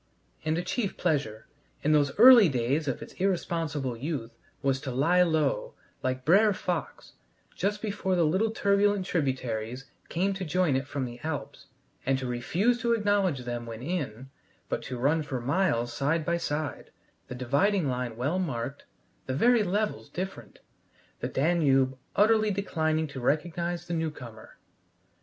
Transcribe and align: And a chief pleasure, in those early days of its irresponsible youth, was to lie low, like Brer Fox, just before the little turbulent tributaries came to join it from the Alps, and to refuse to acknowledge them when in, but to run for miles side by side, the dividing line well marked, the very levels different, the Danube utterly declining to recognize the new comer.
And 0.43 0.57
a 0.57 0.63
chief 0.63 0.97
pleasure, 0.97 1.45
in 1.83 1.91
those 1.91 2.17
early 2.17 2.49
days 2.49 2.87
of 2.87 3.03
its 3.03 3.13
irresponsible 3.21 3.95
youth, 3.95 4.31
was 4.63 4.81
to 4.81 4.91
lie 4.91 5.21
low, 5.21 5.75
like 6.01 6.25
Brer 6.25 6.53
Fox, 6.53 7.13
just 7.55 7.83
before 7.83 8.15
the 8.15 8.23
little 8.23 8.49
turbulent 8.49 9.05
tributaries 9.05 9.91
came 10.09 10.33
to 10.33 10.43
join 10.43 10.75
it 10.75 10.87
from 10.87 11.05
the 11.05 11.19
Alps, 11.21 11.67
and 12.03 12.17
to 12.17 12.25
refuse 12.25 12.81
to 12.81 12.93
acknowledge 12.93 13.41
them 13.45 13.67
when 13.67 13.83
in, 13.83 14.31
but 14.69 14.81
to 14.81 14.97
run 14.97 15.21
for 15.21 15.39
miles 15.39 15.93
side 15.93 16.25
by 16.25 16.37
side, 16.37 16.89
the 17.27 17.35
dividing 17.35 17.87
line 17.87 18.17
well 18.17 18.39
marked, 18.39 18.85
the 19.27 19.35
very 19.35 19.61
levels 19.61 20.09
different, 20.09 20.57
the 21.19 21.27
Danube 21.27 21.95
utterly 22.15 22.49
declining 22.49 23.05
to 23.05 23.19
recognize 23.21 23.85
the 23.85 23.93
new 23.93 24.09
comer. 24.09 24.57